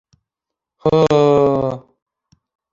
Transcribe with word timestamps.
—Һо-о! 0.85 1.21